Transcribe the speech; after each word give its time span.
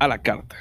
a 0.00 0.08
la 0.08 0.18
carta. 0.20 0.56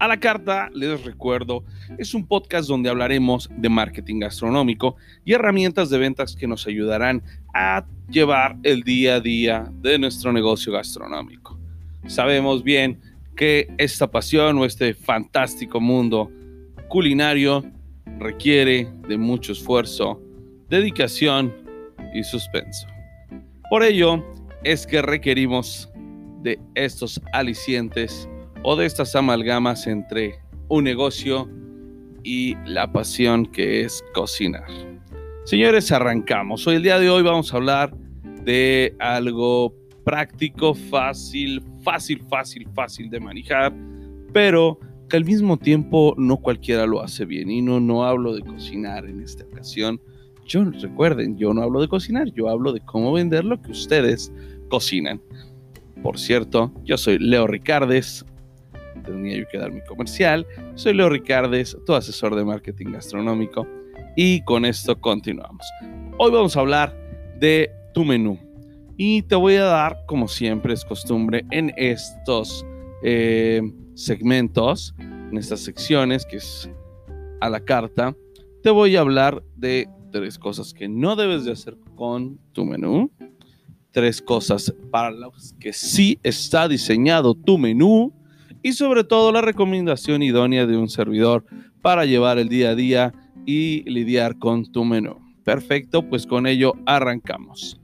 A 0.00 0.08
la 0.08 0.18
carta, 0.18 0.68
les 0.74 1.04
recuerdo, 1.04 1.64
es 1.98 2.14
un 2.14 2.26
podcast 2.26 2.68
donde 2.68 2.90
hablaremos 2.90 3.48
de 3.56 3.68
marketing 3.68 4.18
gastronómico 4.18 4.96
y 5.24 5.32
herramientas 5.34 5.88
de 5.88 5.98
ventas 5.98 6.34
que 6.34 6.48
nos 6.48 6.66
ayudarán 6.66 7.22
a 7.54 7.84
llevar 8.10 8.56
el 8.64 8.82
día 8.82 9.16
a 9.16 9.20
día 9.20 9.70
de 9.80 9.98
nuestro 9.98 10.32
negocio 10.32 10.72
gastronómico. 10.72 11.58
Sabemos 12.06 12.64
bien 12.64 13.00
que 13.36 13.72
esta 13.78 14.10
pasión 14.10 14.58
o 14.58 14.64
este 14.64 14.94
fantástico 14.94 15.80
mundo 15.80 16.30
culinario 16.88 17.64
requiere 18.18 18.88
de 19.08 19.16
mucho 19.16 19.52
esfuerzo, 19.52 20.20
dedicación 20.68 21.54
y 22.14 22.24
suspenso. 22.24 22.86
Por 23.70 23.82
ello 23.82 24.24
es 24.64 24.86
que 24.86 25.02
requerimos 25.02 25.88
de 26.42 26.58
estos 26.74 27.20
alicientes 27.32 28.28
o 28.64 28.76
de 28.76 28.86
estas 28.86 29.14
amalgamas 29.14 29.86
entre 29.86 30.40
un 30.68 30.84
negocio 30.84 31.48
y 32.22 32.56
la 32.64 32.90
pasión 32.90 33.44
que 33.44 33.82
es 33.82 34.02
cocinar. 34.14 34.64
Señores, 35.44 35.92
arrancamos. 35.92 36.66
Hoy 36.66 36.76
el 36.76 36.82
día 36.82 36.98
de 36.98 37.10
hoy 37.10 37.22
vamos 37.22 37.52
a 37.52 37.58
hablar 37.58 37.94
de 38.42 38.96
algo 38.98 39.74
práctico, 40.02 40.74
fácil, 40.74 41.62
fácil, 41.82 42.22
fácil, 42.30 42.66
fácil 42.74 43.10
de 43.10 43.20
manejar, 43.20 43.74
pero 44.32 44.80
que 45.10 45.18
al 45.18 45.26
mismo 45.26 45.58
tiempo 45.58 46.14
no 46.16 46.38
cualquiera 46.38 46.86
lo 46.86 47.02
hace 47.02 47.26
bien. 47.26 47.50
Y 47.50 47.60
no, 47.60 47.80
no 47.80 48.04
hablo 48.04 48.34
de 48.34 48.40
cocinar 48.40 49.04
en 49.04 49.20
esta 49.20 49.44
ocasión. 49.44 50.00
Yo, 50.46 50.64
recuerden, 50.64 51.36
yo 51.36 51.52
no 51.52 51.60
hablo 51.60 51.82
de 51.82 51.88
cocinar, 51.88 52.32
yo 52.32 52.48
hablo 52.48 52.72
de 52.72 52.80
cómo 52.80 53.12
vender 53.12 53.44
lo 53.44 53.60
que 53.60 53.72
ustedes 53.72 54.32
cocinan. 54.70 55.20
Por 56.02 56.18
cierto, 56.18 56.72
yo 56.84 56.96
soy 56.96 57.18
Leo 57.18 57.46
Ricardes, 57.46 58.24
tenía 59.02 59.38
yo 59.38 59.44
que 59.48 59.58
dar 59.58 59.72
mi 59.72 59.80
comercial. 59.82 60.46
Soy 60.74 60.94
Leo 60.94 61.08
Ricardes, 61.08 61.76
tu 61.86 61.94
asesor 61.94 62.34
de 62.34 62.44
marketing 62.44 62.92
gastronómico. 62.92 63.66
Y 64.16 64.42
con 64.44 64.64
esto 64.64 65.00
continuamos. 65.00 65.66
Hoy 66.18 66.30
vamos 66.30 66.56
a 66.56 66.60
hablar 66.60 66.96
de 67.38 67.70
tu 67.92 68.04
menú. 68.04 68.38
Y 68.96 69.22
te 69.22 69.34
voy 69.34 69.56
a 69.56 69.64
dar, 69.64 70.04
como 70.06 70.28
siempre 70.28 70.72
es 70.72 70.84
costumbre, 70.84 71.44
en 71.50 71.72
estos 71.76 72.64
eh, 73.02 73.60
segmentos, 73.94 74.94
en 74.98 75.36
estas 75.36 75.60
secciones 75.60 76.24
que 76.24 76.36
es 76.36 76.70
a 77.40 77.50
la 77.50 77.60
carta, 77.60 78.16
te 78.62 78.70
voy 78.70 78.96
a 78.96 79.00
hablar 79.00 79.42
de 79.56 79.88
tres 80.10 80.38
cosas 80.38 80.72
que 80.72 80.88
no 80.88 81.16
debes 81.16 81.44
de 81.44 81.52
hacer 81.52 81.76
con 81.96 82.38
tu 82.52 82.64
menú. 82.64 83.10
Tres 83.90 84.22
cosas 84.22 84.74
para 84.90 85.10
las 85.10 85.54
que 85.60 85.72
sí 85.72 86.18
está 86.22 86.66
diseñado 86.66 87.34
tu 87.34 87.58
menú 87.58 88.12
y 88.64 88.72
sobre 88.72 89.04
todo 89.04 89.30
la 89.30 89.42
recomendación 89.42 90.22
idónea 90.22 90.66
de 90.66 90.78
un 90.78 90.88
servidor 90.88 91.44
para 91.82 92.06
llevar 92.06 92.38
el 92.38 92.48
día 92.48 92.70
a 92.70 92.74
día 92.74 93.12
y 93.44 93.88
lidiar 93.88 94.38
con 94.38 94.72
tu 94.72 94.86
menú. 94.86 95.18
Perfecto, 95.44 96.08
pues 96.08 96.26
con 96.26 96.46
ello 96.46 96.72
arrancamos. 96.86 97.78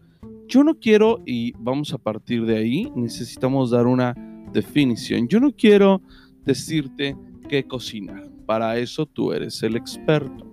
Yo 0.49 0.65
no 0.65 0.75
quiero, 0.77 1.21
y 1.27 1.53
vamos 1.59 1.93
a 1.93 1.99
partir 1.99 2.47
de 2.47 2.57
ahí, 2.57 2.91
necesitamos 2.97 3.71
dar 3.71 3.87
una 3.87 4.15
definición. 4.55 5.29
Yo 5.29 5.39
no 5.39 5.53
quiero 5.53 6.01
decirte 6.47 7.15
qué 7.47 7.63
cocinar. 7.63 8.31
Para 8.47 8.79
eso 8.79 9.05
tú 9.05 9.35
eres 9.35 9.63
el 9.63 9.77
experto. 9.77 10.47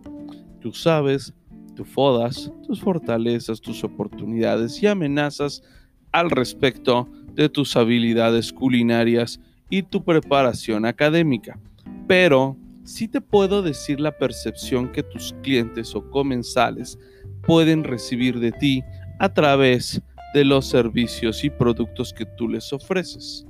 Tú 0.59 0.73
sabes, 0.73 1.33
tú 1.73 1.85
fodas, 1.85 2.51
tus 2.67 2.81
fortalezas, 2.81 3.61
tus 3.61 3.81
oportunidades 3.85 4.83
y 4.83 4.87
amenazas 4.87 5.63
al 6.11 6.29
respecto 6.29 7.07
de 7.33 7.47
tus 7.47 7.77
habilidades 7.77 8.51
culinarias 8.51 9.39
y 9.69 9.83
tu 9.83 10.03
preparación 10.03 10.85
académica. 10.85 11.59
Pero 12.07 12.57
sí 12.83 13.07
te 13.07 13.21
puedo 13.21 13.61
decir 13.61 13.99
la 13.99 14.17
percepción 14.17 14.91
que 14.91 15.03
tus 15.03 15.35
clientes 15.43 15.93
o 15.95 16.09
comensales 16.09 16.97
pueden 17.43 17.83
recibir 17.83 18.39
de 18.39 18.51
ti 18.51 18.83
a 19.19 19.33
través 19.33 20.01
de 20.33 20.45
los 20.45 20.67
servicios 20.67 21.43
y 21.43 21.49
productos 21.49 22.13
que 22.13 22.25
tú 22.25 22.47
les 22.47 22.71
ofreces. 22.71 23.45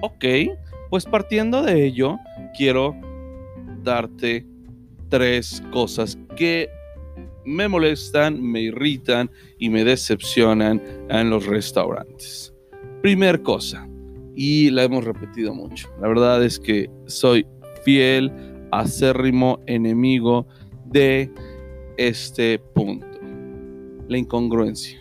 Ok, 0.00 0.24
pues 0.90 1.04
partiendo 1.04 1.62
de 1.62 1.86
ello, 1.86 2.18
quiero 2.56 2.96
darte 3.82 4.46
tres 5.08 5.62
cosas 5.72 6.18
que 6.36 6.68
me 7.44 7.68
molestan, 7.68 8.40
me 8.40 8.62
irritan 8.62 9.30
y 9.58 9.68
me 9.68 9.84
decepcionan 9.84 10.80
en 11.08 11.30
los 11.30 11.46
restaurantes. 11.46 12.54
Primer 13.02 13.42
cosa, 13.42 13.88
y 14.36 14.70
la 14.70 14.84
hemos 14.84 15.04
repetido 15.04 15.54
mucho. 15.54 15.88
La 16.00 16.08
verdad 16.08 16.42
es 16.44 16.58
que 16.58 16.90
soy 17.06 17.46
fiel, 17.84 18.32
acérrimo 18.70 19.60
enemigo 19.66 20.46
de 20.86 21.30
este 21.96 22.58
punto. 22.58 23.06
La 24.08 24.18
incongruencia. 24.18 24.98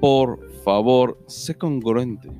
Por 0.00 0.38
favor, 0.62 1.18
sé 1.26 1.54
congruente. 1.56 2.30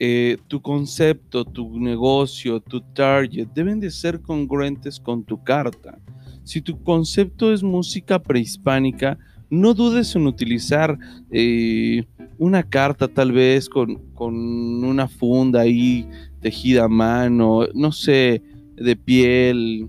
Eh, 0.00 0.38
tu 0.46 0.62
concepto, 0.62 1.44
tu 1.44 1.80
negocio, 1.80 2.60
tu 2.60 2.80
target 2.80 3.48
deben 3.52 3.80
de 3.80 3.90
ser 3.90 4.20
congruentes 4.20 5.00
con 5.00 5.24
tu 5.24 5.42
carta. 5.42 5.98
Si 6.44 6.62
tu 6.62 6.82
concepto 6.82 7.52
es 7.52 7.62
música 7.62 8.22
prehispánica, 8.22 9.18
no 9.50 9.74
dudes 9.74 10.14
en 10.14 10.26
utilizar 10.26 10.96
eh, 11.30 12.06
una 12.38 12.62
carta 12.62 13.08
tal 13.08 13.32
vez 13.32 13.68
con, 13.68 14.00
una 14.18 15.08
funda 15.08 15.60
ahí 15.60 16.08
tejida 16.40 16.84
a 16.84 16.88
mano, 16.88 17.66
no 17.74 17.92
sé, 17.92 18.42
de 18.76 18.96
piel, 18.96 19.88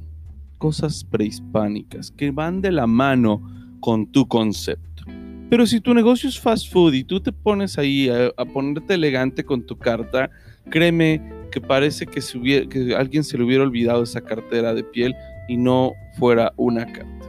cosas 0.58 1.04
prehispánicas 1.04 2.12
que 2.12 2.32
van 2.32 2.62
de 2.62 2.72
la 2.72 2.88
mano 2.88 3.42
con 3.80 4.12
tu 4.12 4.28
concepto. 4.28 5.04
Pero 5.50 5.66
si 5.66 5.80
tu 5.80 5.94
negocio 5.94 6.30
es 6.30 6.40
fast 6.40 6.72
food 6.72 6.94
y 6.94 7.04
tú 7.04 7.20
te 7.22 7.32
pones 7.32 7.78
ahí 7.78 8.10
a, 8.10 8.46
ponerte 8.46 8.96
elegante 8.96 9.44
con 9.44 9.66
tu 9.66 9.78
carta, 9.78 10.30
créeme 10.70 11.22
que 11.52 11.62
parece 11.62 12.06
que, 12.06 12.22
que 12.70 12.96
alguien 12.96 13.24
se 13.24 13.38
le 13.38 13.44
hubiera 13.44 13.64
olvidado 13.64 14.04
esa 14.04 14.22
cartera 14.22 14.74
de 14.74 14.84
piel 14.84 15.16
y 15.48 15.58
no 15.58 15.94
fuera 16.18 16.54
una 16.58 16.86
carta. 16.86 17.26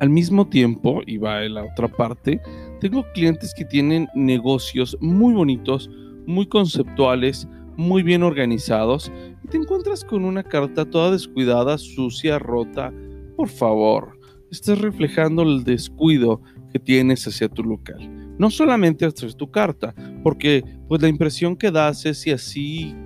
Al 0.00 0.10
mismo 0.10 0.48
tiempo, 0.48 1.00
y 1.06 1.18
va 1.18 1.44
en 1.44 1.54
la 1.54 1.64
otra 1.64 1.86
parte, 1.86 2.40
tengo 2.82 3.04
clientes 3.12 3.54
que 3.54 3.64
tienen 3.64 4.08
negocios 4.12 4.98
muy 5.00 5.32
bonitos, 5.34 5.88
muy 6.26 6.46
conceptuales, 6.46 7.46
muy 7.76 8.02
bien 8.02 8.24
organizados, 8.24 9.12
y 9.44 9.46
te 9.46 9.56
encuentras 9.56 10.02
con 10.02 10.24
una 10.24 10.42
carta 10.42 10.84
toda 10.84 11.12
descuidada, 11.12 11.78
sucia, 11.78 12.40
rota. 12.40 12.92
Por 13.36 13.48
favor, 13.48 14.18
estás 14.50 14.80
reflejando 14.80 15.42
el 15.42 15.62
descuido 15.62 16.42
que 16.72 16.80
tienes 16.80 17.24
hacia 17.28 17.48
tu 17.48 17.62
local. 17.62 18.34
No 18.36 18.50
solamente 18.50 19.06
hacia 19.06 19.28
tu 19.28 19.48
carta, 19.48 19.94
porque 20.24 20.64
pues 20.88 21.00
la 21.00 21.08
impresión 21.08 21.54
que 21.54 21.70
das 21.70 22.04
es 22.04 22.18
si 22.18 22.32
así 22.32 22.96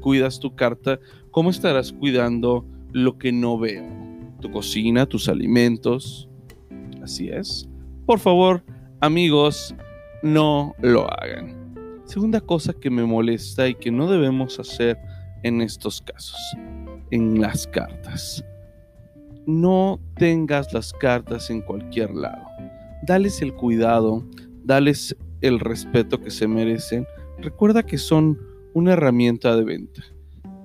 cuidas 0.00 0.40
tu 0.40 0.54
carta, 0.54 0.98
¿cómo 1.30 1.50
estarás 1.50 1.92
cuidando 1.92 2.64
lo 2.92 3.18
que 3.18 3.32
no 3.32 3.58
veo? 3.58 3.84
Tu 4.40 4.50
cocina, 4.50 5.04
tus 5.04 5.28
alimentos, 5.28 6.26
Así 7.02 7.28
es. 7.28 7.68
Por 8.06 8.18
favor, 8.18 8.62
amigos, 9.00 9.74
no 10.22 10.74
lo 10.80 11.10
hagan. 11.10 11.74
Segunda 12.04 12.40
cosa 12.40 12.72
que 12.72 12.90
me 12.90 13.04
molesta 13.04 13.68
y 13.68 13.74
que 13.74 13.90
no 13.90 14.10
debemos 14.10 14.58
hacer 14.60 14.98
en 15.42 15.62
estos 15.62 16.02
casos, 16.02 16.38
en 17.10 17.40
las 17.40 17.66
cartas. 17.66 18.44
No 19.46 20.00
tengas 20.16 20.72
las 20.74 20.92
cartas 20.92 21.50
en 21.50 21.62
cualquier 21.62 22.14
lado. 22.14 22.44
Dales 23.02 23.40
el 23.40 23.54
cuidado, 23.54 24.26
dales 24.64 25.16
el 25.40 25.60
respeto 25.60 26.20
que 26.20 26.30
se 26.30 26.46
merecen. 26.46 27.06
Recuerda 27.38 27.82
que 27.82 27.96
son 27.96 28.38
una 28.74 28.92
herramienta 28.92 29.56
de 29.56 29.64
venta. 29.64 30.02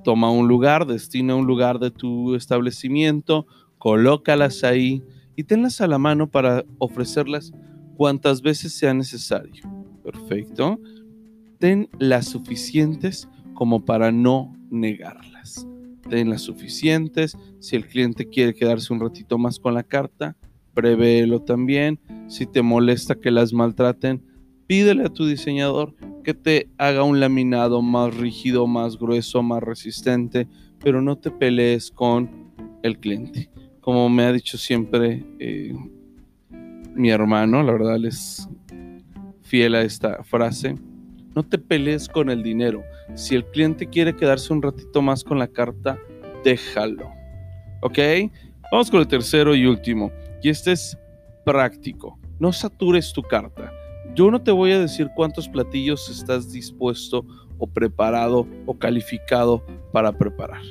Toma 0.04 0.30
un 0.30 0.48
lugar, 0.48 0.86
destina 0.86 1.36
un 1.36 1.48
lugar 1.48 1.80
de 1.80 1.90
tu 1.90 2.36
establecimiento, 2.36 3.48
colócalas 3.78 4.64
ahí, 4.64 5.04
y 5.38 5.44
tenlas 5.44 5.82
a 5.82 5.88
la 5.88 5.98
mano 5.98 6.30
para 6.30 6.64
ofrecerlas 6.78 7.54
cuantas 7.96 8.42
veces 8.42 8.74
sea 8.74 8.94
necesario. 8.94 9.64
Perfecto. 10.04 10.80
Ten 11.60 11.90
las 12.00 12.28
suficientes 12.28 13.28
como 13.54 13.84
para 13.84 14.12
no 14.12 14.54
negarlas. 14.70 15.68
Ten 16.10 16.30
las 16.30 16.42
suficientes. 16.42 17.38
Si 17.60 17.76
el 17.76 17.88
cliente 17.88 18.30
quiere 18.30 18.54
quedarse 18.54 18.94
un 18.94 19.00
ratito 19.00 19.38
más 19.38 19.60
con 19.60 19.74
la 19.74 19.84
carta, 19.84 20.36
prevéelo 20.74 21.42
también. 21.42 22.00
Si 22.28 22.46
te 22.46 22.62
molesta 22.62 23.16
que 23.16 23.32
las 23.32 23.54
maltraten, 23.54 24.24
pídele 24.68 25.06
a 25.06 25.14
tu 25.14 25.26
diseñador 25.26 25.96
que 26.24 26.34
te 26.34 26.70
haga 26.78 27.04
un 27.04 27.20
laminado 27.20 27.82
más 27.82 28.16
rígido, 28.16 28.68
más 28.68 28.98
grueso, 28.98 29.42
más 29.42 29.64
resistente, 29.64 30.48
pero 30.80 31.02
no 31.02 31.18
te 31.18 31.32
pelees 31.32 31.92
con 31.92 32.52
el 32.84 33.00
cliente 33.00 33.50
como 33.86 34.10
me 34.10 34.24
ha 34.24 34.34
dicho 34.34 34.58
siempre 34.58 35.24
eh, 35.38 35.72
mi 36.96 37.10
hermano, 37.10 37.62
la 37.62 37.74
verdad 37.74 38.04
es 38.06 38.48
fiel 39.42 39.76
a 39.76 39.82
esta 39.82 40.24
frase, 40.24 40.76
No 41.36 41.44
te 41.44 41.58
pelees 41.58 42.08
con 42.08 42.30
el 42.30 42.42
dinero. 42.42 42.82
Si 43.16 43.36
el 43.36 43.44
cliente 43.46 43.88
quiere 43.88 44.16
quedarse 44.16 44.54
un 44.54 44.62
ratito 44.62 45.02
más 45.02 45.22
con 45.22 45.38
la 45.38 45.48
carta, 45.48 46.00
déjalo. 46.46 47.12
¿Ok? 47.82 48.00
Vamos 48.72 48.90
con 48.90 49.02
el 49.02 49.08
tercero 49.08 49.54
y 49.54 49.66
último. 49.66 50.12
Y 50.42 50.50
este 50.50 50.72
es 50.72 50.98
práctico. 51.44 52.18
No 52.40 52.54
satures 52.54 53.12
tu 53.12 53.22
carta. 53.22 53.70
Yo 54.16 54.32
no 54.32 54.42
te 54.42 54.52
voy 54.52 54.72
a 54.72 54.80
decir 54.80 55.10
cuántos 55.14 55.50
platillos 55.50 56.10
estás 56.10 56.54
dispuesto 56.54 57.26
o 57.58 57.68
preparado 57.68 58.48
o 58.66 58.78
calificado 58.78 59.62
para 59.92 60.14
preparar. 60.18 60.64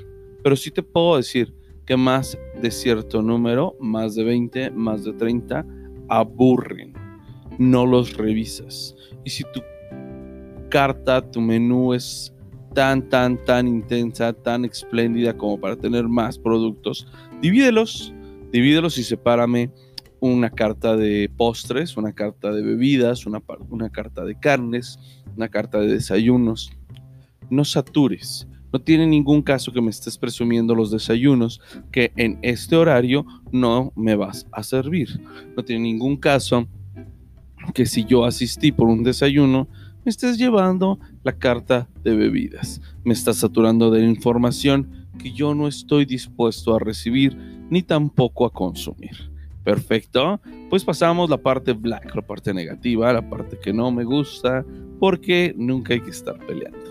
Pero 0.42 0.56
sí 0.56 0.70
te 0.70 0.82
puedo 0.82 1.18
decir 1.18 1.54
que 1.84 1.96
más 1.96 2.38
de 2.60 2.70
cierto 2.70 3.20
número, 3.20 3.76
más 3.80 4.14
de 4.14 4.24
20, 4.24 4.70
más 4.70 5.04
de 5.04 5.12
30, 5.12 5.66
aburren. 6.08 6.92
No 7.58 7.86
los 7.86 8.16
revisas. 8.16 8.94
Y 9.24 9.30
si 9.30 9.44
tu 9.52 9.62
carta, 10.68 11.22
tu 11.30 11.40
menú 11.40 11.94
es 11.94 12.34
tan, 12.74 13.08
tan, 13.08 13.42
tan 13.44 13.68
intensa, 13.68 14.32
tan 14.32 14.64
espléndida 14.64 15.36
como 15.36 15.58
para 15.58 15.76
tener 15.76 16.08
más 16.08 16.38
productos, 16.38 17.06
divídelos, 17.40 18.12
divídelos 18.52 18.98
y 18.98 19.04
sepárame 19.04 19.70
una 20.20 20.50
carta 20.50 20.96
de 20.96 21.30
postres, 21.36 21.96
una 21.96 22.12
carta 22.12 22.50
de 22.50 22.62
bebidas, 22.62 23.26
una, 23.26 23.42
una 23.68 23.90
carta 23.90 24.24
de 24.24 24.38
carnes, 24.38 24.98
una 25.36 25.48
carta 25.48 25.80
de 25.80 25.88
desayunos. 25.88 26.72
No 27.50 27.64
satures. 27.64 28.48
No 28.74 28.80
tiene 28.80 29.06
ningún 29.06 29.40
caso 29.40 29.72
que 29.72 29.80
me 29.80 29.90
estés 29.90 30.18
presumiendo 30.18 30.74
los 30.74 30.90
desayunos 30.90 31.60
que 31.92 32.10
en 32.16 32.40
este 32.42 32.74
horario 32.74 33.24
no 33.52 33.92
me 33.94 34.16
vas 34.16 34.48
a 34.50 34.64
servir. 34.64 35.20
No 35.56 35.64
tiene 35.64 35.82
ningún 35.82 36.16
caso 36.16 36.66
que 37.72 37.86
si 37.86 38.04
yo 38.04 38.24
asistí 38.24 38.72
por 38.72 38.88
un 38.88 39.04
desayuno, 39.04 39.68
me 40.04 40.10
estés 40.10 40.38
llevando 40.38 40.98
la 41.22 41.38
carta 41.38 41.88
de 42.02 42.16
bebidas. 42.16 42.80
Me 43.04 43.12
estás 43.12 43.36
saturando 43.36 43.92
de 43.92 44.02
información 44.02 45.06
que 45.20 45.30
yo 45.30 45.54
no 45.54 45.68
estoy 45.68 46.04
dispuesto 46.04 46.74
a 46.74 46.80
recibir 46.80 47.36
ni 47.70 47.80
tampoco 47.80 48.44
a 48.44 48.52
consumir. 48.52 49.30
Perfecto. 49.62 50.40
Pues 50.68 50.84
pasamos 50.84 51.30
la 51.30 51.38
parte 51.38 51.74
black, 51.74 52.12
la 52.12 52.22
parte 52.22 52.52
negativa, 52.52 53.12
la 53.12 53.30
parte 53.30 53.56
que 53.56 53.72
no 53.72 53.92
me 53.92 54.02
gusta, 54.02 54.66
porque 54.98 55.54
nunca 55.56 55.94
hay 55.94 56.00
que 56.00 56.10
estar 56.10 56.36
peleando. 56.44 56.83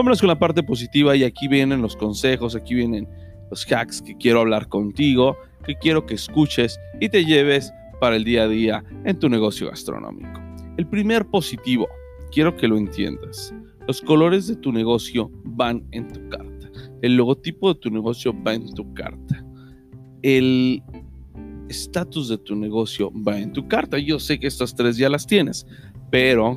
Vámonos 0.00 0.20
con 0.22 0.28
la 0.28 0.38
parte 0.38 0.62
positiva 0.62 1.14
y 1.14 1.24
aquí 1.24 1.46
vienen 1.46 1.82
los 1.82 1.94
consejos, 1.94 2.56
aquí 2.56 2.74
vienen 2.74 3.06
los 3.50 3.70
hacks 3.70 4.00
que 4.00 4.16
quiero 4.16 4.40
hablar 4.40 4.66
contigo, 4.66 5.36
que 5.62 5.74
quiero 5.74 6.06
que 6.06 6.14
escuches 6.14 6.80
y 7.02 7.10
te 7.10 7.22
lleves 7.22 7.70
para 8.00 8.16
el 8.16 8.24
día 8.24 8.44
a 8.44 8.48
día 8.48 8.82
en 9.04 9.18
tu 9.18 9.28
negocio 9.28 9.68
gastronómico. 9.68 10.40
El 10.78 10.86
primer 10.86 11.26
positivo, 11.26 11.86
quiero 12.32 12.56
que 12.56 12.66
lo 12.66 12.78
entiendas. 12.78 13.54
Los 13.86 14.00
colores 14.00 14.46
de 14.46 14.56
tu 14.56 14.72
negocio 14.72 15.30
van 15.44 15.86
en 15.90 16.08
tu 16.08 16.26
carta. 16.30 16.70
El 17.02 17.16
logotipo 17.16 17.74
de 17.74 17.80
tu 17.80 17.90
negocio 17.90 18.34
va 18.42 18.54
en 18.54 18.72
tu 18.72 18.94
carta. 18.94 19.44
El 20.22 20.82
estatus 21.68 22.30
de 22.30 22.38
tu 22.38 22.56
negocio 22.56 23.12
va 23.12 23.38
en 23.38 23.52
tu 23.52 23.68
carta. 23.68 23.98
Yo 23.98 24.18
sé 24.18 24.40
que 24.40 24.46
estas 24.46 24.74
tres 24.74 24.96
ya 24.96 25.10
las 25.10 25.26
tienes, 25.26 25.66
pero 26.10 26.56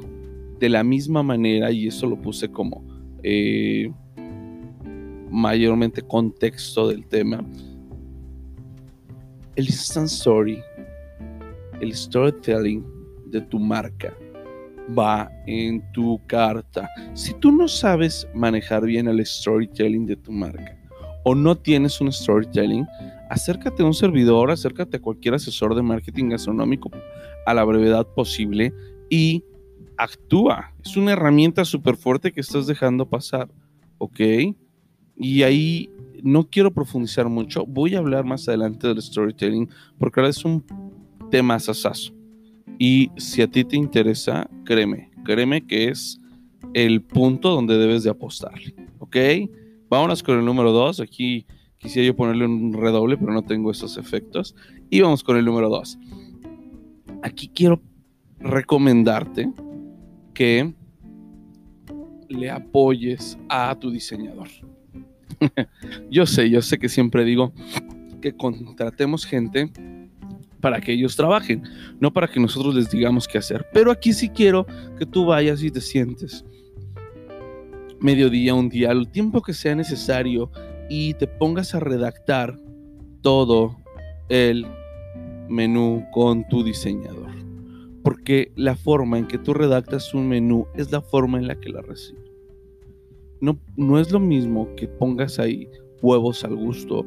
de 0.61 0.69
la 0.69 0.85
misma 0.85 1.23
manera, 1.23 1.73
y 1.73 1.87
eso 1.87 2.07
lo 2.07 2.21
puse 2.21 2.49
como 2.49 2.92
eh, 3.23 3.91
mayormente 5.29 6.01
contexto 6.01 6.87
del 6.89 7.05
tema, 7.07 7.43
el 9.55 9.65
instant 9.65 10.07
story, 10.07 10.61
el 11.81 11.93
storytelling 11.93 12.83
de 13.27 13.41
tu 13.41 13.59
marca 13.59 14.13
va 14.97 15.31
en 15.47 15.81
tu 15.91 16.19
carta. 16.27 16.89
Si 17.13 17.33
tú 17.35 17.51
no 17.51 17.67
sabes 17.67 18.27
manejar 18.33 18.85
bien 18.85 19.07
el 19.07 19.25
storytelling 19.25 20.05
de 20.05 20.15
tu 20.15 20.31
marca 20.31 20.77
o 21.23 21.33
no 21.33 21.55
tienes 21.55 21.99
un 22.01 22.11
storytelling, 22.11 22.85
acércate 23.29 23.81
a 23.81 23.85
un 23.85 23.93
servidor, 23.93 24.51
acércate 24.51 24.97
a 24.97 25.01
cualquier 25.01 25.35
asesor 25.35 25.73
de 25.75 25.81
marketing 25.81 26.29
gastronómico 26.29 26.91
a 27.45 27.53
la 27.53 27.63
brevedad 27.63 28.05
posible 28.07 28.73
y 29.09 29.43
actúa. 29.97 30.73
Es 30.83 30.97
una 30.97 31.13
herramienta 31.13 31.65
súper 31.65 31.95
fuerte 31.95 32.31
que 32.31 32.41
estás 32.41 32.67
dejando 32.67 33.07
pasar, 33.07 33.49
¿ok? 33.97 34.19
Y 35.15 35.43
ahí 35.43 35.89
no 36.23 36.49
quiero 36.49 36.71
profundizar 36.73 37.29
mucho, 37.29 37.65
voy 37.65 37.95
a 37.95 37.99
hablar 37.99 38.25
más 38.25 38.47
adelante 38.47 38.87
del 38.87 39.01
storytelling 39.01 39.69
porque 39.97 40.19
ahora 40.19 40.29
es 40.29 40.43
un 40.45 40.63
tema 41.29 41.59
sasazo. 41.59 42.13
Y 42.79 43.11
si 43.17 43.41
a 43.41 43.47
ti 43.47 43.63
te 43.63 43.75
interesa, 43.75 44.49
créeme, 44.65 45.11
créeme 45.23 45.65
que 45.65 45.89
es 45.89 46.19
el 46.73 47.01
punto 47.01 47.49
donde 47.49 47.77
debes 47.77 48.03
de 48.03 48.09
apostarle, 48.09 48.73
¿ok? 48.99 49.17
Vámonos 49.89 50.23
con 50.23 50.39
el 50.39 50.45
número 50.45 50.71
2, 50.71 51.01
aquí 51.01 51.45
Quisiera 51.83 52.07
yo 52.07 52.15
ponerle 52.15 52.45
un 52.45 52.71
redoble, 52.71 53.17
pero 53.17 53.33
no 53.33 53.41
tengo 53.41 53.69
esos 53.69 53.97
efectos. 53.97 54.55
Y 54.89 55.01
vamos 55.01 55.21
con 55.21 55.35
el 55.35 55.43
número 55.43 55.67
2. 55.67 55.99
Aquí 57.23 57.49
quiero 57.53 57.81
recomendarte 58.39 59.51
que 60.33 60.73
le 62.29 62.49
apoyes 62.49 63.37
a 63.49 63.75
tu 63.79 63.91
diseñador. 63.91 64.47
yo 66.09 66.25
sé, 66.25 66.49
yo 66.49 66.61
sé 66.61 66.77
que 66.77 66.89
siempre 66.89 67.23
digo 67.23 67.53
que 68.21 68.35
contratemos 68.35 69.25
gente 69.25 69.71
para 70.61 70.79
que 70.79 70.93
ellos 70.93 71.15
trabajen, 71.15 71.63
no 71.99 72.13
para 72.13 72.27
que 72.27 72.39
nosotros 72.39 72.73
les 72.73 72.89
digamos 72.89 73.27
qué 73.27 73.37
hacer. 73.37 73.65
Pero 73.73 73.91
aquí 73.91 74.13
sí 74.13 74.29
quiero 74.29 74.65
que 74.97 75.05
tú 75.05 75.25
vayas 75.25 75.61
y 75.61 75.69
te 75.69 75.81
sientes 75.81 76.45
mediodía, 78.03 78.53
un 78.53 78.67
día, 78.67 78.91
el 78.91 79.07
tiempo 79.07 79.41
que 79.41 79.53
sea 79.53 79.75
necesario 79.75 80.51
y 80.89 81.13
te 81.13 81.25
pongas 81.25 81.73
a 81.73 81.79
redactar 81.79 82.59
todo 83.21 83.77
el 84.27 84.67
menú 85.47 86.05
con 86.11 86.45
tu 86.49 86.65
diseñador. 86.65 87.42
Porque 88.03 88.51
la 88.55 88.75
forma 88.75 89.17
en 89.17 89.27
que 89.27 89.37
tú 89.37 89.53
redactas 89.53 90.13
un 90.13 90.27
menú 90.27 90.67
es 90.75 90.91
la 90.91 91.01
forma 91.01 91.37
en 91.37 91.47
la 91.47 91.59
que 91.59 91.69
la 91.69 91.81
recibe. 91.81 92.19
No, 93.39 93.57
no 93.75 93.99
es 93.99 94.11
lo 94.11 94.19
mismo 94.19 94.73
que 94.75 94.87
pongas 94.87 95.39
ahí 95.39 95.69
huevos 96.01 96.43
al 96.43 96.55
gusto 96.55 97.05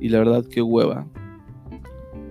y 0.00 0.08
la 0.08 0.18
verdad 0.18 0.44
que 0.46 0.62
hueva. 0.62 1.06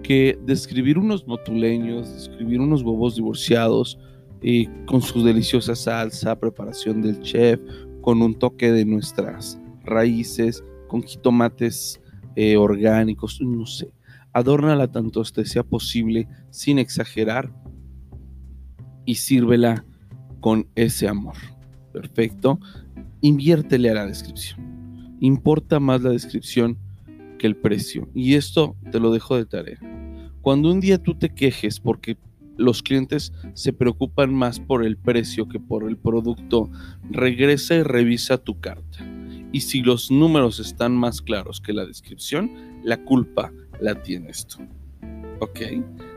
Que 0.01 0.39
describir 0.45 0.97
unos 0.97 1.27
motuleños, 1.27 2.13
describir 2.13 2.61
unos 2.61 2.83
huevos 2.83 3.15
divorciados 3.15 3.99
y 4.41 4.67
con 4.85 5.01
su 5.01 5.23
deliciosa 5.23 5.75
salsa, 5.75 6.39
preparación 6.39 7.01
del 7.01 7.19
chef, 7.21 7.59
con 8.01 8.21
un 8.21 8.35
toque 8.35 8.71
de 8.71 8.85
nuestras 8.85 9.59
raíces, 9.83 10.63
con 10.87 11.01
jitomates 11.01 11.99
eh, 12.35 12.55
orgánicos, 12.55 13.41
no 13.41 13.65
sé. 13.65 13.91
Adórnala 14.33 14.91
tanto 14.91 15.21
este 15.21 15.45
sea 15.45 15.63
posible 15.63 16.27
sin 16.49 16.77
exagerar 16.77 17.51
y 19.05 19.15
sírvela 19.15 19.85
con 20.39 20.67
ese 20.75 21.07
amor. 21.07 21.35
Perfecto. 21.93 22.59
Inviértele 23.21 23.89
a 23.89 23.95
la 23.95 24.05
descripción. 24.05 25.17
Importa 25.19 25.79
más 25.79 26.01
la 26.01 26.11
descripción 26.11 26.77
que 27.39 27.47
el 27.47 27.55
precio. 27.55 28.09
Y 28.13 28.35
esto 28.35 28.75
te 28.91 28.99
lo 28.99 29.11
dejo 29.11 29.37
de 29.37 29.45
tarea. 29.45 29.79
Cuando 30.41 30.71
un 30.71 30.79
día 30.79 31.01
tú 31.01 31.15
te 31.15 31.29
quejes 31.29 31.79
porque 31.79 32.17
los 32.57 32.83
clientes 32.83 33.33
se 33.53 33.73
preocupan 33.73 34.33
más 34.33 34.59
por 34.59 34.85
el 34.85 34.97
precio 34.97 35.47
que 35.47 35.59
por 35.59 35.87
el 35.89 35.97
producto, 35.97 36.69
regresa 37.09 37.75
y 37.75 37.83
revisa 37.83 38.37
tu 38.37 38.59
carta 38.59 39.05
y 39.55 39.61
si 39.61 39.81
los 39.81 40.11
números 40.11 40.59
están 40.59 40.97
más 40.97 41.21
claros 41.21 41.61
que 41.61 41.71
la 41.71 41.85
descripción, 41.85 42.51
la 42.83 43.01
culpa 43.05 43.53
la 43.79 44.03
tienes 44.03 44.45
tú. 44.47 44.59
¿Ok? 45.39 45.61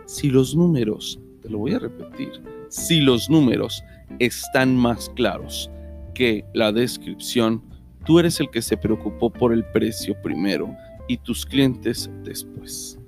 Si 0.06 0.28
los 0.28 0.56
números, 0.56 1.20
te 1.40 1.48
lo 1.48 1.58
voy 1.58 1.74
a 1.74 1.78
repetir, 1.78 2.32
si 2.68 3.00
los 3.00 3.28
números 3.30 3.82
están 4.18 4.76
más 4.76 5.10
claros 5.10 5.70
que 6.14 6.44
la 6.54 6.72
descripción, 6.72 7.62
tú 8.04 8.18
eres 8.18 8.40
el 8.40 8.50
que 8.50 8.62
se 8.62 8.76
preocupó 8.76 9.30
por 9.30 9.52
el 9.52 9.64
precio 9.64 10.20
primero 10.22 10.74
y 11.08 11.16
tus 11.18 11.44
clientes 11.46 12.10
después. 12.24 12.98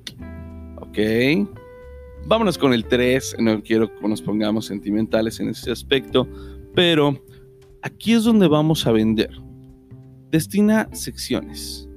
¿Ok? 0.80 0.98
Vámonos 2.26 2.58
con 2.58 2.72
el 2.72 2.84
3, 2.84 3.36
no 3.38 3.62
quiero 3.62 3.94
que 3.94 4.08
nos 4.08 4.22
pongamos 4.22 4.66
sentimentales 4.66 5.40
en 5.40 5.48
ese 5.48 5.70
aspecto, 5.70 6.28
pero 6.74 7.24
aquí 7.82 8.12
es 8.12 8.24
donde 8.24 8.46
vamos 8.46 8.86
a 8.86 8.92
vender 8.92 9.30
destina 10.30 10.88
secciones. 10.92 11.88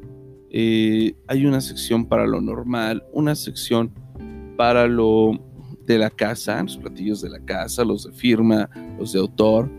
Eh, 0.49 1.15
hay 1.27 1.45
una 1.45 1.61
sección 1.61 2.05
para 2.05 2.27
lo 2.27 2.41
normal, 2.41 3.03
una 3.11 3.35
sección 3.35 3.91
para 4.57 4.87
lo 4.87 5.39
de 5.85 5.97
la 5.97 6.09
casa, 6.09 6.61
los 6.63 6.77
platillos 6.77 7.21
de 7.21 7.29
la 7.29 7.39
casa, 7.39 7.83
los 7.83 8.05
de 8.05 8.11
firma, 8.11 8.69
los 8.97 9.13
de 9.13 9.19
autor. 9.19 9.69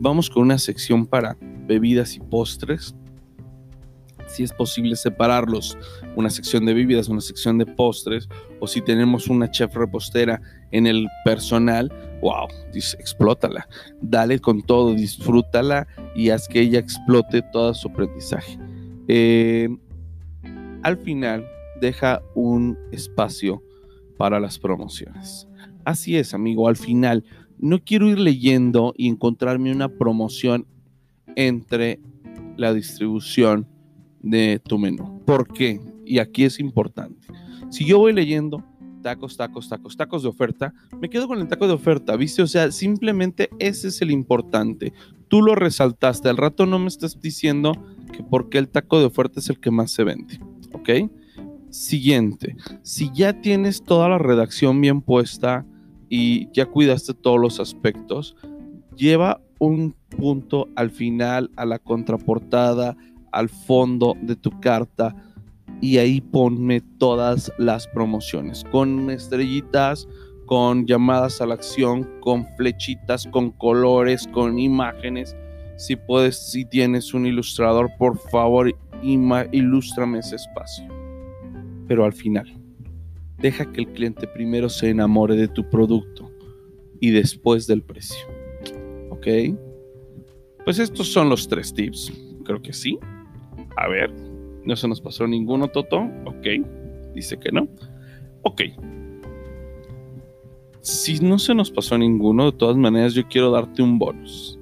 Vamos 0.00 0.28
con 0.28 0.42
una 0.42 0.58
sección 0.58 1.06
para 1.06 1.36
bebidas 1.66 2.16
y 2.16 2.20
postres. 2.20 2.94
si 4.26 4.42
es 4.42 4.52
posible 4.52 4.96
separarlos, 4.96 5.76
una 6.16 6.30
sección 6.30 6.64
de 6.64 6.74
bebidas, 6.74 7.08
una 7.08 7.20
sección 7.20 7.58
de 7.58 7.66
postres, 7.66 8.28
o 8.58 8.66
si 8.66 8.80
tenemos 8.80 9.28
una 9.28 9.50
chef 9.50 9.76
repostera 9.76 10.40
en 10.72 10.86
el 10.86 11.06
personal, 11.24 11.92
wow, 12.20 12.48
explótala, 12.72 13.68
dale 14.00 14.40
con 14.40 14.62
todo, 14.62 14.94
disfrútala 14.94 15.86
y 16.16 16.30
haz 16.30 16.48
que 16.48 16.60
ella 16.60 16.80
explote 16.80 17.42
todo 17.52 17.74
su 17.74 17.88
aprendizaje. 17.88 18.58
Eh, 19.08 19.68
al 20.82 20.96
final, 20.96 21.46
deja 21.80 22.22
un 22.34 22.78
espacio 22.92 23.62
para 24.16 24.40
las 24.40 24.58
promociones. 24.58 25.48
Así 25.84 26.16
es, 26.16 26.34
amigo, 26.34 26.68
al 26.68 26.76
final, 26.76 27.24
no 27.58 27.82
quiero 27.82 28.08
ir 28.08 28.18
leyendo 28.18 28.94
y 28.96 29.08
encontrarme 29.08 29.72
una 29.72 29.88
promoción 29.88 30.66
entre 31.36 32.00
la 32.56 32.72
distribución 32.72 33.66
de 34.20 34.60
tu 34.64 34.78
menú. 34.78 35.20
¿Por 35.24 35.52
qué? 35.52 35.80
Y 36.04 36.18
aquí 36.18 36.44
es 36.44 36.60
importante. 36.60 37.28
Si 37.70 37.84
yo 37.84 37.98
voy 37.98 38.12
leyendo 38.12 38.64
tacos, 39.02 39.36
tacos, 39.36 39.68
tacos, 39.68 39.96
tacos 39.96 40.22
de 40.22 40.28
oferta, 40.28 40.72
me 41.00 41.10
quedo 41.10 41.28
con 41.28 41.38
el 41.38 41.48
taco 41.48 41.66
de 41.66 41.74
oferta, 41.74 42.16
¿viste? 42.16 42.42
O 42.42 42.46
sea, 42.46 42.72
simplemente 42.72 43.50
ese 43.58 43.88
es 43.88 44.00
el 44.00 44.10
importante. 44.10 44.94
Tú 45.28 45.42
lo 45.42 45.54
resaltaste, 45.54 46.28
al 46.28 46.38
rato 46.38 46.64
no 46.64 46.78
me 46.78 46.88
estás 46.88 47.20
diciendo 47.20 47.72
que 48.12 48.22
porque 48.22 48.58
el 48.58 48.68
taco 48.68 48.98
de 48.98 49.06
oferta 49.06 49.40
es 49.40 49.50
el 49.50 49.60
que 49.60 49.70
más 49.70 49.90
se 49.90 50.04
vende, 50.04 50.40
¿ok? 50.72 51.10
Siguiente, 51.74 52.54
si 52.82 53.10
ya 53.12 53.40
tienes 53.40 53.82
toda 53.82 54.08
la 54.08 54.18
redacción 54.18 54.80
bien 54.80 55.00
puesta 55.00 55.66
y 56.08 56.48
ya 56.52 56.66
cuidaste 56.66 57.14
todos 57.14 57.40
los 57.40 57.58
aspectos, 57.58 58.36
lleva 58.94 59.40
un 59.58 59.92
punto 60.08 60.68
al 60.76 60.92
final, 60.92 61.50
a 61.56 61.66
la 61.66 61.80
contraportada, 61.80 62.96
al 63.32 63.48
fondo 63.48 64.14
de 64.22 64.36
tu 64.36 64.52
carta 64.60 65.16
y 65.80 65.98
ahí 65.98 66.20
ponme 66.20 66.80
todas 66.80 67.52
las 67.58 67.88
promociones 67.88 68.62
con 68.70 69.10
estrellitas, 69.10 70.06
con 70.46 70.86
llamadas 70.86 71.40
a 71.40 71.46
la 71.46 71.54
acción, 71.54 72.08
con 72.20 72.46
flechitas, 72.56 73.26
con 73.32 73.50
colores, 73.50 74.28
con 74.28 74.60
imágenes. 74.60 75.34
Si 75.76 75.96
puedes, 75.96 76.52
si 76.52 76.64
tienes 76.64 77.12
un 77.14 77.26
ilustrador, 77.26 77.90
por 77.98 78.16
favor, 78.30 78.72
ilústrame 79.02 80.20
ese 80.20 80.36
espacio. 80.36 81.03
Pero 81.86 82.04
al 82.04 82.12
final, 82.12 82.60
deja 83.38 83.70
que 83.72 83.82
el 83.82 83.88
cliente 83.88 84.26
primero 84.26 84.68
se 84.68 84.90
enamore 84.90 85.36
de 85.36 85.48
tu 85.48 85.68
producto 85.68 86.30
y 87.00 87.10
después 87.10 87.66
del 87.66 87.82
precio. 87.82 88.26
¿Ok? 89.10 89.26
Pues 90.64 90.78
estos 90.78 91.12
son 91.12 91.28
los 91.28 91.46
tres 91.48 91.74
tips. 91.74 92.12
Creo 92.44 92.62
que 92.62 92.72
sí. 92.72 92.98
A 93.76 93.88
ver, 93.88 94.10
no 94.64 94.76
se 94.76 94.88
nos 94.88 95.00
pasó 95.00 95.26
ninguno, 95.26 95.68
Toto. 95.68 95.98
Ok, 96.24 96.46
dice 97.14 97.38
que 97.38 97.52
no. 97.52 97.68
Ok. 98.42 98.62
Si 100.80 101.18
no 101.20 101.38
se 101.38 101.54
nos 101.54 101.70
pasó 101.70 101.98
ninguno, 101.98 102.50
de 102.50 102.56
todas 102.56 102.76
maneras 102.76 103.14
yo 103.14 103.26
quiero 103.28 103.50
darte 103.50 103.82
un 103.82 103.98
bonus. 103.98 104.58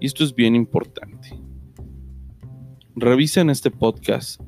Y 0.00 0.06
esto 0.06 0.24
es 0.24 0.34
bien 0.34 0.54
importante. 0.54 1.38
Revisen 2.94 3.50
este 3.50 3.70
podcast. 3.70 4.40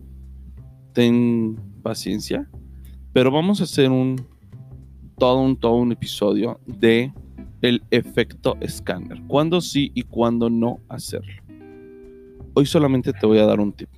Ten 0.94 1.56
paciencia. 1.78 2.48
Pero 3.12 3.30
vamos 3.30 3.60
a 3.60 3.64
hacer 3.64 3.90
un 3.90 4.26
todo 5.18 5.40
un 5.40 5.56
todo 5.56 5.74
un 5.74 5.92
episodio 5.92 6.60
de 6.66 7.12
el 7.62 7.82
efecto 7.90 8.56
escáner. 8.60 9.22
Cuándo 9.26 9.60
sí 9.60 9.90
y 9.94 10.02
cuándo 10.02 10.48
no 10.48 10.78
hacerlo. 10.88 11.42
Hoy 12.54 12.66
solamente 12.66 13.12
te 13.12 13.26
voy 13.26 13.38
a 13.38 13.46
dar 13.46 13.60
un 13.60 13.72
tip. 13.72 13.88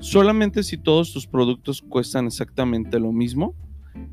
Solamente 0.00 0.62
si 0.62 0.76
todos 0.76 1.12
tus 1.12 1.26
productos 1.26 1.82
cuestan 1.82 2.26
exactamente 2.26 3.00
lo 3.00 3.12
mismo, 3.12 3.54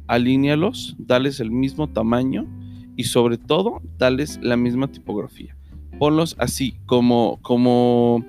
alínealos, 0.08 0.96
dales 0.98 1.40
el 1.40 1.52
mismo 1.52 1.88
tamaño 1.88 2.48
y 2.96 3.04
sobre 3.04 3.38
todo, 3.38 3.82
dales 3.98 4.40
la 4.42 4.58
misma 4.58 4.88
tipografía. 4.88 5.56
Ponlos 6.00 6.36
así, 6.40 6.76
como, 6.86 7.40
como 7.42 8.26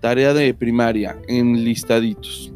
tarea 0.00 0.32
de 0.34 0.52
primaria, 0.54 1.16
en 1.28 1.64
listaditos, 1.64 2.52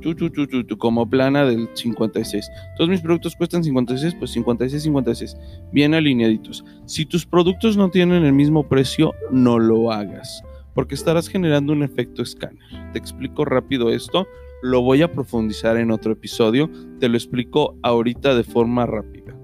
como 0.78 1.08
plana 1.08 1.44
del 1.44 1.68
56. 1.74 2.50
Todos 2.76 2.90
mis 2.90 3.00
productos 3.00 3.36
cuestan 3.36 3.62
56, 3.62 4.14
pues 4.18 4.30
56, 4.32 4.82
56, 4.82 5.36
bien 5.72 5.94
alineaditos. 5.94 6.64
Si 6.86 7.04
tus 7.06 7.26
productos 7.26 7.76
no 7.76 7.90
tienen 7.90 8.24
el 8.24 8.32
mismo 8.32 8.66
precio, 8.68 9.12
no 9.30 9.58
lo 9.58 9.92
hagas 9.92 10.42
porque 10.74 10.96
estarás 10.96 11.28
generando 11.28 11.72
un 11.72 11.82
efecto 11.82 12.22
escáner. 12.22 12.58
Te 12.92 12.98
explico 12.98 13.44
rápido 13.44 13.90
esto, 13.90 14.26
lo 14.62 14.82
voy 14.82 15.02
a 15.02 15.12
profundizar 15.12 15.76
en 15.76 15.90
otro 15.90 16.12
episodio, 16.12 16.70
te 16.98 17.08
lo 17.08 17.16
explico 17.16 17.76
ahorita 17.82 18.34
de 18.34 18.44
forma 18.44 18.84
rápida. 18.84 19.36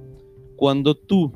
Cuando 0.57 0.95
tú 0.95 1.33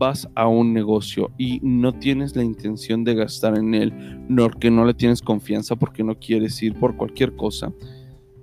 vas 0.00 0.28
a 0.34 0.48
un 0.48 0.72
negocio 0.72 1.30
y 1.36 1.60
no 1.62 1.92
tienes 1.92 2.34
la 2.34 2.42
intención 2.42 3.04
de 3.04 3.14
gastar 3.14 3.56
en 3.56 3.74
él, 3.74 3.92
no 4.30 4.48
que 4.48 4.70
no 4.70 4.86
le 4.86 4.94
tienes 4.94 5.20
confianza 5.20 5.76
porque 5.76 6.02
no 6.02 6.18
quieres 6.18 6.60
ir 6.62 6.74
por 6.74 6.96
cualquier 6.96 7.36
cosa, 7.36 7.70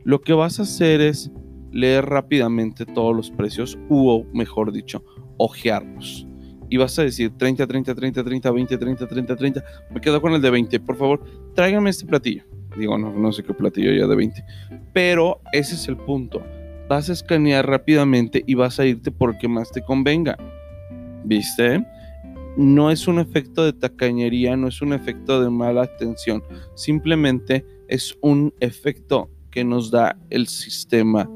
lo 0.03 0.21
que 0.21 0.33
vas 0.33 0.59
a 0.59 0.63
hacer 0.63 1.01
es 1.01 1.31
leer 1.71 2.05
rápidamente 2.05 2.85
todos 2.85 3.15
los 3.15 3.31
precios, 3.31 3.77
o 3.89 4.23
mejor 4.33 4.71
dicho, 4.71 5.03
ojearlos 5.37 6.27
y 6.69 6.77
vas 6.77 6.97
a 6.99 7.03
decir 7.03 7.31
30, 7.37 7.65
30, 7.65 7.95
30, 7.95 8.23
30, 8.23 8.51
20, 8.51 8.77
30, 8.77 9.07
30, 9.07 9.35
30. 9.35 9.63
Me 9.89 10.01
quedo 10.01 10.21
con 10.21 10.33
el 10.33 10.41
de 10.41 10.49
20. 10.49 10.79
Por 10.81 10.97
favor, 10.97 11.23
tráigame 11.55 11.89
este 11.89 12.05
platillo. 12.05 12.43
Digo, 12.77 12.97
no, 12.97 13.11
no 13.11 13.31
sé 13.31 13.43
qué 13.43 13.53
platillo 13.53 13.91
ya 13.93 14.05
de 14.05 14.15
20. 14.15 14.43
Pero 14.93 15.41
ese 15.53 15.75
es 15.75 15.87
el 15.87 15.97
punto. 15.97 16.43
Vas 16.89 17.09
a 17.09 17.13
escanear 17.13 17.65
rápidamente 17.67 18.43
y 18.45 18.55
vas 18.55 18.79
a 18.79 18.85
irte 18.85 19.11
por 19.11 19.31
el 19.31 19.37
que 19.37 19.47
más 19.47 19.71
te 19.71 19.81
convenga. 19.81 20.37
¿Viste? 21.27 21.85
No 22.55 22.89
es 22.89 23.07
un 23.07 23.19
efecto 23.19 23.65
de 23.65 23.73
tacañería, 23.73 24.55
no 24.55 24.69
es 24.69 24.81
un 24.81 24.93
efecto 24.93 25.41
de 25.41 25.49
mala 25.49 25.83
atención. 25.83 26.41
Simplemente 26.75 27.65
es 27.87 28.17
un 28.21 28.53
efecto 28.61 29.29
que 29.51 29.63
nos 29.63 29.91
da 29.91 30.17
el 30.29 30.47
sistema 30.47 31.29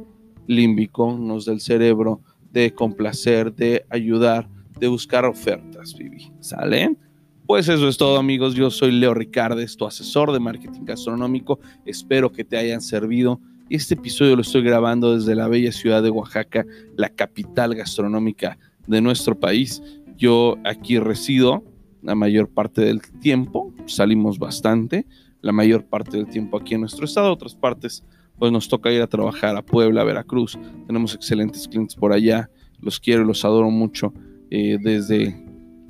límbico, 0.48 1.18
nos 1.18 1.46
da 1.46 1.54
el 1.54 1.60
cerebro 1.60 2.22
de 2.52 2.74
complacer, 2.74 3.54
de 3.54 3.86
ayudar 3.90 4.50
de 4.80 4.88
buscar 4.88 5.26
ofertas, 5.26 5.96
Vivi. 5.96 6.32
¿Sale? 6.40 6.98
Pues 7.46 7.68
eso 7.68 7.88
es 7.88 7.98
todo 7.98 8.18
amigos, 8.18 8.56
yo 8.56 8.72
soy 8.72 8.92
Leo 8.92 9.14
Ricardes, 9.14 9.76
tu 9.76 9.86
asesor 9.86 10.32
de 10.32 10.40
marketing 10.40 10.86
gastronómico, 10.86 11.60
espero 11.86 12.32
que 12.32 12.46
te 12.46 12.58
hayan 12.58 12.82
servido. 12.82 13.40
Este 13.70 13.94
episodio 13.94 14.36
lo 14.36 14.42
estoy 14.42 14.64
grabando 14.64 15.16
desde 15.16 15.36
la 15.36 15.48
bella 15.48 15.72
ciudad 15.72 16.02
de 16.02 16.10
Oaxaca, 16.10 16.66
la 16.96 17.10
capital 17.10 17.76
gastronómica 17.76 18.58
de 18.88 19.02
nuestro 19.02 19.40
país. 19.40 19.82
Yo 20.18 20.58
aquí 20.64 21.00
resido 21.00 21.64
la 22.02 22.16
mayor 22.16 22.50
parte 22.50 22.82
del 22.82 23.02
tiempo, 23.20 23.74
salimos 23.86 24.40
bastante, 24.40 25.06
la 25.42 25.52
mayor 25.52 25.86
parte 25.86 26.18
del 26.18 26.28
tiempo 26.28 26.58
aquí 26.58 26.76
en 26.76 26.82
nuestro 26.82 27.06
estado, 27.06 27.32
otras 27.32 27.56
partes 27.56 28.04
pues 28.38 28.52
nos 28.52 28.68
toca 28.68 28.92
ir 28.92 29.02
a 29.04 29.08
trabajar 29.08 29.56
a 29.56 29.62
Puebla, 29.62 30.02
a 30.02 30.04
Veracruz, 30.04 30.58
tenemos 30.88 31.14
excelentes 31.14 31.68
clientes 31.68 31.96
por 31.96 32.12
allá, 32.12 32.50
los 32.80 33.00
quiero 33.00 33.24
los 33.24 33.46
adoro 33.46 33.70
mucho 33.70 34.14
eh, 34.50 34.80
desde 34.82 35.46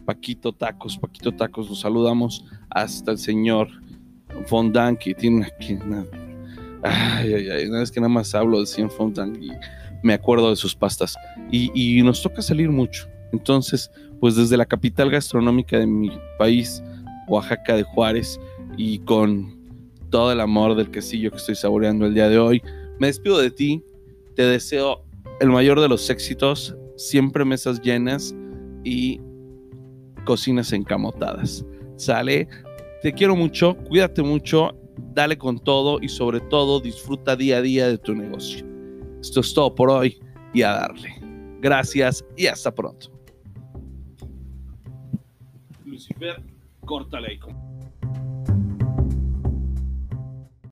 Paquito 0.05 0.51
Tacos, 0.51 0.97
Paquito 0.97 1.31
Tacos, 1.31 1.69
los 1.69 1.79
saludamos 1.79 2.43
hasta 2.69 3.11
el 3.11 3.17
señor 3.17 3.69
Fondant, 4.47 4.99
que 4.99 5.13
tiene 5.13 5.47
una, 5.85 6.05
ay, 6.83 7.33
ay, 7.33 7.49
ay, 7.49 7.65
una 7.67 7.79
vez 7.79 7.91
que 7.91 8.01
nada 8.01 8.09
más 8.11 8.35
hablo 8.35 8.57
del 8.57 8.67
señor 8.67 8.91
Fondant 8.91 9.37
me 10.03 10.13
acuerdo 10.13 10.49
de 10.49 10.55
sus 10.55 10.75
pastas. 10.75 11.15
Y, 11.51 12.01
nos 12.03 12.21
toca 12.21 12.41
salir 12.41 12.69
mucho. 12.69 13.07
Entonces, 13.31 13.91
pues 14.19 14.35
desde 14.35 14.57
la 14.57 14.65
capital 14.65 15.09
gastronómica 15.09 15.77
de 15.77 15.87
mi 15.87 16.11
país, 16.37 16.83
Oaxaca 17.27 17.75
de 17.75 17.83
Juárez, 17.83 18.39
y 18.77 18.99
con 18.99 19.59
todo 20.09 20.31
el 20.31 20.39
amor 20.39 20.75
del 20.75 20.91
quesillo 20.91 21.31
que 21.31 21.37
estoy 21.37 21.55
saboreando 21.55 22.05
el 22.05 22.13
día 22.13 22.29
de 22.29 22.39
hoy, 22.39 22.61
me 22.99 23.07
despido 23.07 23.39
de 23.39 23.51
ti. 23.51 23.83
Te 24.35 24.43
deseo 24.43 25.03
el 25.39 25.49
mayor 25.49 25.79
de 25.79 25.89
los 25.89 26.09
éxitos, 26.09 26.75
siempre 26.97 27.45
mesas 27.45 27.81
llenas 27.81 28.35
y 28.83 29.19
cocinas 30.25 30.71
encamotadas. 30.73 31.65
¿Sale? 31.95 32.47
Te 33.01 33.13
quiero 33.13 33.35
mucho, 33.35 33.75
cuídate 33.87 34.21
mucho, 34.21 34.75
dale 35.13 35.37
con 35.37 35.59
todo 35.59 35.99
y 36.01 36.09
sobre 36.09 36.39
todo 36.39 36.79
disfruta 36.79 37.35
día 37.35 37.57
a 37.57 37.61
día 37.61 37.87
de 37.87 37.97
tu 37.97 38.13
negocio. 38.13 38.70
Esto 39.21 39.39
es 39.41 39.53
todo 39.53 39.73
por 39.73 39.89
hoy 39.89 40.19
y 40.53 40.63
a 40.63 40.71
darle. 40.71 41.15
Gracias 41.61 42.25
y 42.35 42.47
hasta 42.47 42.73
pronto. 42.73 43.11
Lucifer, 45.85 46.41
córtale 46.85 47.39